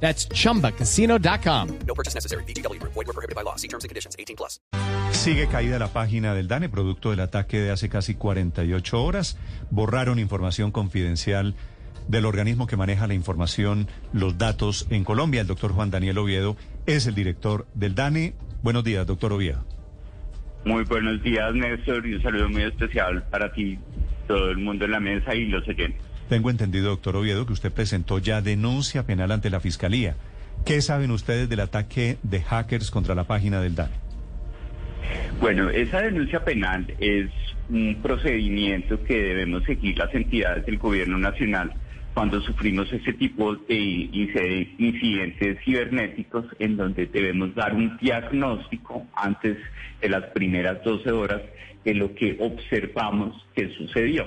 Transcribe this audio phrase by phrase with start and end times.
[0.00, 1.68] That's chumbacasino.com.
[1.86, 2.44] No purchase necessary.
[2.44, 2.80] BGW.
[2.82, 3.56] Void were prohibited by law.
[3.56, 4.14] See terms and conditions.
[4.18, 4.60] 18 plus.
[5.10, 9.38] Sigue caída la página del DANE, producto del ataque de hace casi 48 horas.
[9.70, 11.54] Borraron información confidencial
[12.08, 15.40] del organismo que maneja la información, los datos en Colombia.
[15.40, 18.34] El doctor Juan Daniel Oviedo es el director del DANE.
[18.62, 19.64] Buenos días, doctor Oviedo.
[20.64, 23.78] Muy buenos días, Néstor, y un saludo muy especial para ti,
[24.26, 26.02] todo el mundo en la mesa y los oyentes.
[26.28, 30.16] Tengo entendido, doctor Oviedo, que usted presentó ya denuncia penal ante la Fiscalía.
[30.64, 33.94] ¿Qué saben ustedes del ataque de hackers contra la página del DANE?
[35.40, 37.30] Bueno, esa denuncia penal es
[37.68, 41.72] un procedimiento que debemos seguir las entidades del gobierno nacional
[42.14, 49.58] cuando sufrimos ese tipo de inci- incidentes cibernéticos en donde debemos dar un diagnóstico antes
[50.00, 51.42] de las primeras 12 horas
[51.84, 54.26] de lo que observamos que sucedió.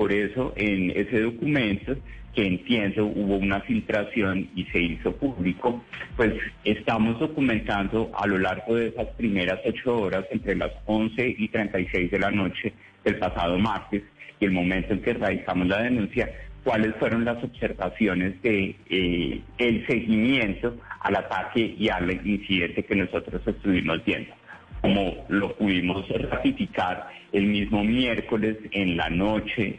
[0.00, 1.94] Por eso en ese documento,
[2.34, 5.84] que entiendo hubo una filtración y se hizo público,
[6.16, 6.32] pues
[6.64, 12.10] estamos documentando a lo largo de esas primeras ocho horas, entre las 11 y 36
[12.10, 12.72] de la noche
[13.04, 14.02] del pasado martes
[14.40, 16.30] y el momento en que radicamos la denuncia,
[16.64, 23.42] cuáles fueron las observaciones de eh, el seguimiento al ataque y al incidente que nosotros
[23.46, 24.39] estuvimos viendo
[24.80, 29.78] como lo pudimos ratificar el mismo miércoles en la noche,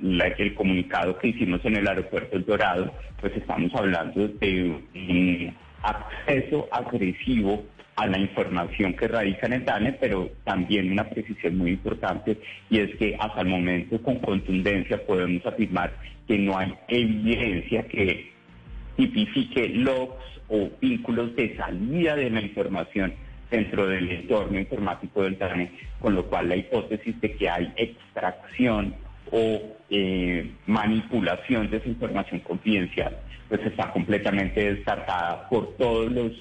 [0.00, 5.54] la- el comunicado que hicimos en el aeropuerto El Dorado, pues estamos hablando de un
[5.82, 7.64] acceso agresivo
[7.96, 12.38] a la información que radica en el DANE, pero también una precisión muy importante,
[12.70, 15.92] y es que hasta el momento con contundencia podemos afirmar
[16.26, 18.32] que no hay evidencia que
[18.96, 23.12] tipifique logs o vínculos de salida de la información
[23.52, 25.70] dentro del entorno informático del DANE,
[26.00, 28.94] con lo cual la hipótesis de que hay extracción
[29.30, 33.16] o eh, manipulación de esa información confidencial,
[33.48, 36.32] pues está completamente descartada por todos los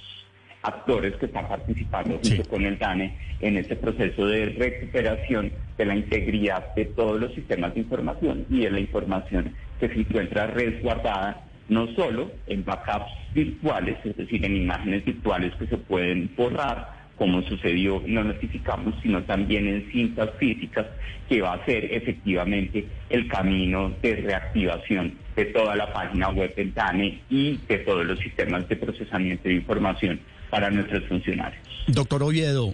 [0.64, 5.96] actores que están participando junto con el DANE en este proceso de recuperación de la
[5.96, 11.44] integridad de todos los sistemas de información y de la información que se encuentra resguardada
[11.68, 17.44] no solo en backups virtuales, es decir, en imágenes virtuales que se pueden borrar, como
[17.44, 20.88] sucedió, no notificamos, sino también en cintas físicas,
[21.30, 26.74] que va a ser efectivamente el camino de reactivación de toda la página web del
[26.74, 31.62] DANE y de todos los sistemas de procesamiento de información para nuestros funcionarios.
[31.86, 32.74] Doctor Oviedo,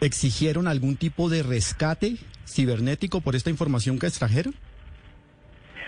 [0.00, 2.14] ¿exigieron algún tipo de rescate
[2.46, 4.54] cibernético por esta información que extrajeron?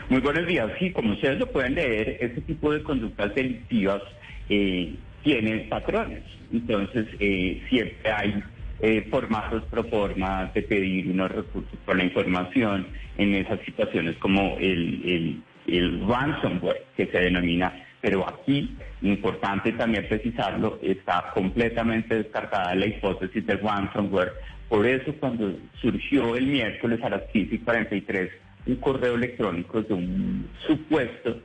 [0.08, 0.72] Muy buenos días.
[0.81, 4.02] Sí, como ustedes lo pueden leer, este tipo de conductas delictivas
[4.48, 6.22] eh, tienen patrones.
[6.53, 8.42] Entonces, eh, siempre hay
[8.81, 12.86] eh, formatos pro forma de pedir unos recursos por la información
[13.19, 17.86] en esas situaciones como el, el, el ransomware que se denomina.
[18.00, 24.32] Pero aquí, importante también precisarlo, está completamente descartada la hipótesis del ransomware.
[24.70, 25.52] Por eso, cuando
[25.82, 28.31] surgió el miércoles a las 15 y 43
[28.66, 31.41] un correo electrónico de un supuesto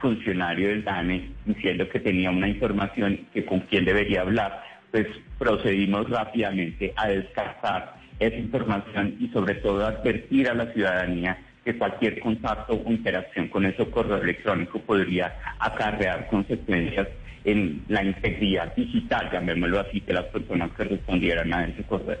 [0.00, 5.06] funcionario del DANE diciendo que tenía una información que con quién debería hablar, pues
[5.38, 12.20] procedimos rápidamente a descartar esa información y sobre todo advertir a la ciudadanía que cualquier
[12.20, 17.08] contacto o interacción con ese correo electrónico podría acarrear consecuencias
[17.44, 22.20] en la integridad digital, llamémoslo así, de las personas que respondieran a ese correo.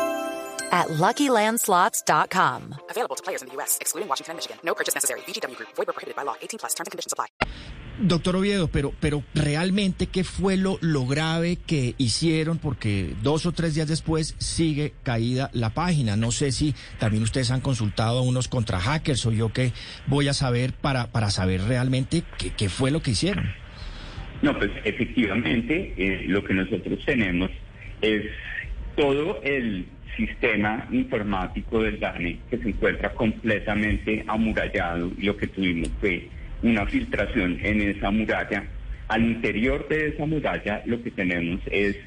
[0.71, 2.75] at LuckyLandSlots.com.
[2.89, 4.57] Available to players in the U.S., excluding Washington and Michigan.
[4.63, 5.21] No purchase necessary.
[5.27, 5.69] VGW Group.
[5.75, 6.35] Void were prohibited by law.
[6.41, 6.73] 18 plus.
[6.73, 7.27] Terms and conditions apply.
[7.99, 12.57] Doctor Oviedo, pero, pero realmente, ¿qué fue lo, lo grave que hicieron?
[12.57, 16.15] Porque dos o tres días después sigue caída la página.
[16.15, 19.71] No sé si también ustedes han consultado a unos contra hackers o yo qué
[20.07, 23.53] voy a saber para, para saber realmente qué, qué fue lo que hicieron.
[24.41, 27.51] No, pues efectivamente eh, lo que nosotros tenemos
[28.01, 28.23] es
[28.95, 29.85] todo el
[30.15, 36.27] sistema informático del DANE que se encuentra completamente amurallado y lo que tuvimos fue
[36.63, 38.63] una filtración en esa muralla.
[39.07, 41.97] Al interior de esa muralla lo que tenemos es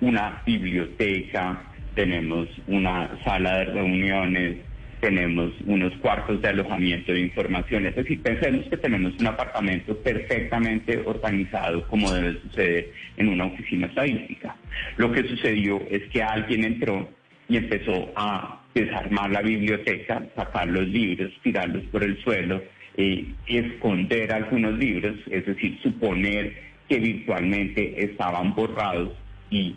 [0.00, 1.62] una biblioteca,
[1.94, 4.56] tenemos una sala de reuniones,
[5.00, 7.86] tenemos unos cuartos de alojamiento de información.
[7.86, 13.86] Es decir, pensemos que tenemos un apartamento perfectamente organizado como debe suceder en una oficina
[13.86, 14.56] estadística.
[14.96, 17.08] Lo que sucedió es que alguien entró
[17.48, 22.62] y empezó a desarmar la biblioteca, sacar los libros, tirarlos por el suelo,
[22.96, 26.54] eh, esconder algunos libros, es decir, suponer
[26.88, 29.12] que virtualmente estaban borrados
[29.50, 29.74] y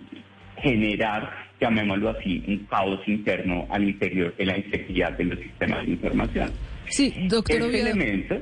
[0.62, 5.92] generar llamémoslo así, un caos interno al interior de la integridad de los sistemas de
[5.92, 6.52] información.
[6.86, 8.40] Sí, doctor Este elemento,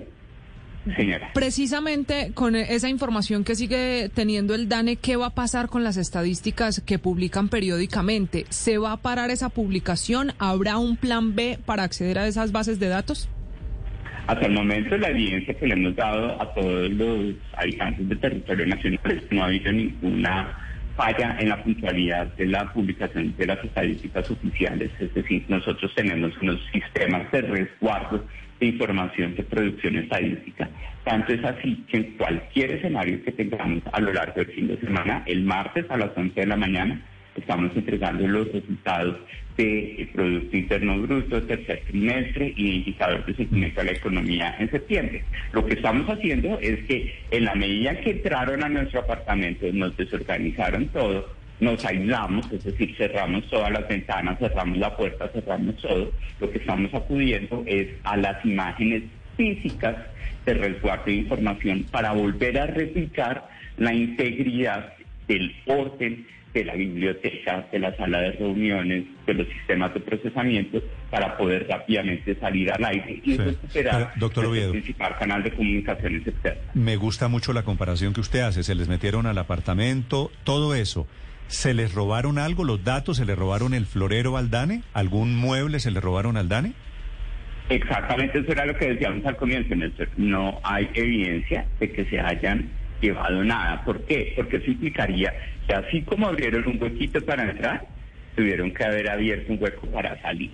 [0.94, 1.32] señora.
[1.34, 5.98] Precisamente con esa información que sigue teniendo el DANE, ¿qué va a pasar con las
[5.98, 8.46] estadísticas que publican periódicamente?
[8.50, 10.34] ¿Se va a parar esa publicación?
[10.38, 13.30] ¿Habrá un plan B para acceder a esas bases de datos?
[14.28, 18.66] Hasta el momento la evidencia que le hemos dado a todos los habitantes del territorio
[18.66, 20.65] nacional es que no ha habido ninguna
[20.96, 24.92] falla en la puntualidad de la publicación de las estadísticas oficiales.
[25.00, 28.26] Es decir, nosotros tenemos unos sistemas de resguardo
[28.60, 30.70] de información de producción estadística.
[31.04, 34.78] Tanto es así que en cualquier escenario que tengamos a lo largo del fin de
[34.80, 37.02] semana, el martes a las 11 de la mañana,
[37.36, 39.18] estamos entregando los resultados
[39.58, 45.24] de Producto Interno Bruto, tercer trimestre y indicador de seguimiento a la economía en septiembre.
[45.54, 49.96] Lo que estamos haciendo es que en la medida que entraron a nuestro apartamento, nos
[49.96, 51.30] desorganizaron todo,
[51.60, 56.58] nos aislamos, es decir, cerramos todas las ventanas, cerramos la puerta, cerramos todo, lo que
[56.58, 59.04] estamos acudiendo es a las imágenes
[59.38, 59.96] físicas
[60.46, 63.48] de resguardo de información para volver a replicar
[63.78, 64.94] la integridad
[65.28, 66.28] del orden
[66.60, 70.82] de la biblioteca, de la sala de reuniones, de los sistemas de procesamiento,
[71.12, 73.38] para poder rápidamente salir al aire y Sí.
[73.38, 74.72] recuperar Pero, doctor nuestro Oviedo.
[74.72, 76.64] principal canal de comunicaciones externas.
[76.74, 78.64] Me gusta mucho la comparación que usted hace.
[78.64, 81.08] Se les metieron al apartamento, todo eso.
[81.48, 83.18] ¿Se les robaron algo, los datos?
[83.18, 84.82] ¿Se les robaron el florero al DANE?
[84.94, 86.74] ¿Algún mueble se le robaron al DANE?
[87.70, 90.08] Exactamente eso era lo que decíamos al comienzo, Néstor.
[90.18, 92.70] No hay evidencia de que se hayan
[93.02, 93.84] llevado nada.
[93.84, 94.34] ¿Por qué?
[94.36, 95.34] Porque eso implicaría
[95.68, 97.86] que así como abrieron un huequito para entrar,
[98.36, 100.52] tuvieron que haber abierto un hueco para salir.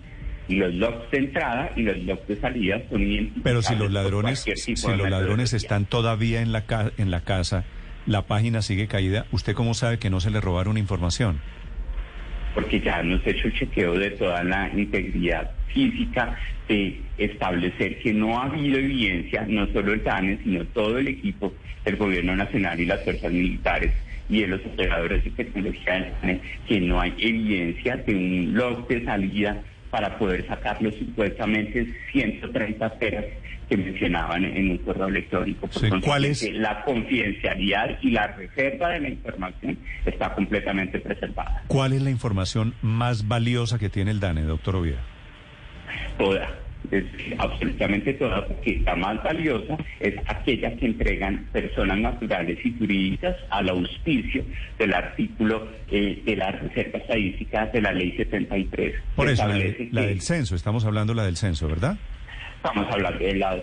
[0.48, 3.02] Y los logs de entrada y los logs de salida son
[3.44, 7.64] Pero si los ladrones, si los ladrones están todavía en la, ca- en la casa,
[8.06, 11.40] la página sigue caída, ¿usted cómo sabe que no se le robaron información?
[12.54, 16.38] Porque ya hemos hecho el chequeo de toda la integridad física,
[16.68, 21.54] de establecer que no ha habido evidencia, no solo el DANE, sino todo el equipo
[21.86, 23.92] del Gobierno Nacional y las fuerzas militares
[24.30, 28.88] y de los operadores de tecnología del DANE, que no hay evidencia de un log
[28.88, 33.26] de salida para poder sacar los supuestamente 130 teras
[33.70, 35.68] que mencionaban en un correo electrónico.
[35.68, 36.50] Por Sí, ¿cuál es?
[36.54, 41.64] La confidencialidad y la reserva de la información está completamente preservada.
[41.68, 45.00] ¿Cuál es la información más valiosa que tiene el DANE, doctor Oviedo?
[46.18, 46.50] Toda,
[46.90, 47.06] es
[47.38, 53.70] absolutamente toda, porque la más valiosa es aquella que entregan personas naturales y jurídicas al
[53.70, 54.44] auspicio
[54.78, 58.96] del artículo eh, de la Reserva Estadística de la Ley 73.
[59.16, 61.98] Por eso, la, del censo, estamos hablando de la del censo, ¿verdad?
[62.58, 63.62] Estamos hablando de las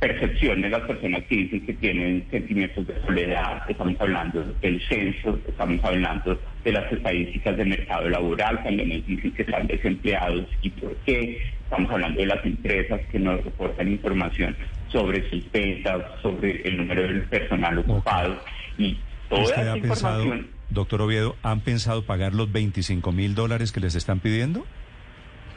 [0.00, 5.38] percepciones de las personas que dicen que tienen sentimientos de soledad, estamos hablando del censo,
[5.48, 10.70] estamos hablando de las estadísticas del mercado laboral, cuando nos dicen que están desempleados y
[10.70, 11.40] por qué,
[11.74, 14.56] estamos hablando de las empresas que nos reportan información
[14.92, 18.36] sobre sus ventas, sobre el número del personal ocupado
[18.78, 18.96] y
[19.28, 20.24] toda ¿Usted esa ha pensado,
[20.70, 24.64] doctor Oviedo, han pensado pagar los 25 mil dólares que les están pidiendo?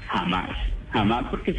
[0.08, 0.50] Jamás,
[0.92, 1.52] jamás porque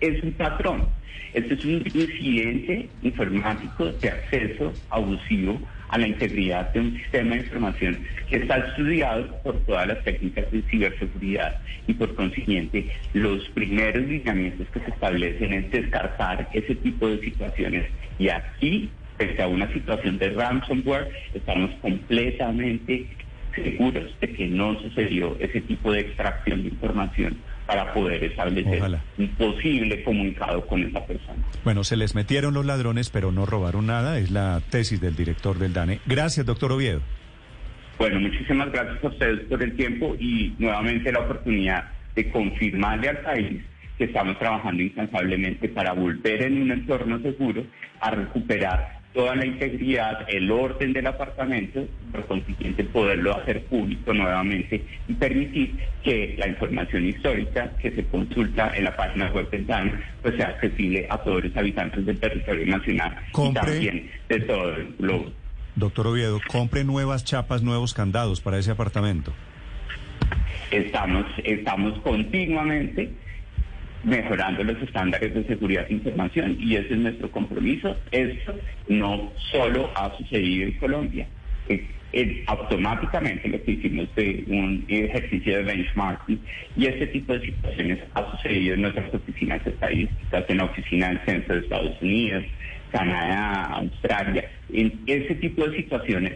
[0.00, 0.88] es, un patrón.
[1.34, 5.60] Este es un incidente informático de acceso abusivo
[5.90, 7.98] a la integridad de un sistema de información
[8.28, 14.66] que está estudiado por todas las técnicas de ciberseguridad y por consiguiente los primeros lineamientos
[14.68, 17.86] que se establecen es descartar ese tipo de situaciones
[18.18, 23.06] y aquí frente a una situación de ransomware estamos completamente
[23.54, 29.04] seguros de que no sucedió ese tipo de extracción de información para poder establecer Ojalá.
[29.18, 31.36] un posible comunicado con esa persona.
[31.64, 35.58] Bueno, se les metieron los ladrones, pero no robaron nada, es la tesis del director
[35.58, 36.00] del DANE.
[36.06, 37.02] Gracias, doctor Oviedo.
[37.98, 43.18] Bueno, muchísimas gracias a ustedes por el tiempo y nuevamente la oportunidad de confirmarle al
[43.18, 43.60] país
[43.98, 47.66] que estamos trabajando incansablemente para volver en un entorno seguro
[48.00, 54.84] a recuperar toda la integridad, el orden del apartamento, por consiguiente poderlo hacer público nuevamente
[55.08, 59.94] y permitir que la información histórica que se consulta en la página web del DANE
[60.22, 64.94] pues sea accesible a todos los habitantes del territorio nacional y también de todo el
[64.96, 65.32] globo.
[65.74, 69.32] Doctor Oviedo, compre nuevas chapas, nuevos candados para ese apartamento.
[70.70, 73.10] Estamos, estamos continuamente
[74.04, 77.96] mejorando los estándares de seguridad de información y ese es nuestro compromiso.
[78.10, 78.54] Esto
[78.88, 81.26] no solo ha sucedido en Colombia.
[82.46, 86.40] automáticamente lo que hicimos fue un ejercicio de benchmarking
[86.76, 91.20] y este tipo de situaciones ha sucedido en nuestras oficinas estadísticas, en la oficina del
[91.26, 92.44] Censo de Estados Unidos,
[92.90, 94.50] Canadá, Australia.
[94.72, 96.32] En ese tipo de situaciones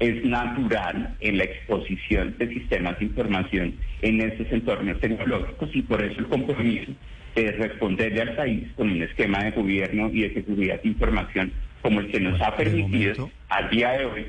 [0.00, 6.02] es natural en la exposición de sistemas de información en estos entornos tecnológicos y por
[6.02, 6.92] eso el compromiso
[7.34, 12.00] de responderle al país con un esquema de gobierno y de seguridad de información como
[12.00, 14.26] el que nos ha permitido al día de hoy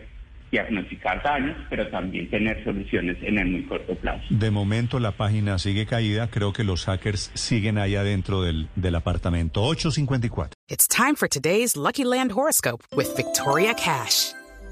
[0.51, 4.23] diagnosticar daños, pero también tener soluciones en el muy corto plazo.
[4.29, 8.95] De momento la página sigue caída, creo que los hackers siguen allá dentro del, del
[8.95, 10.53] apartamento 854.
[10.69, 14.33] It's time for today's Lucky Land horoscope with Victoria Cash.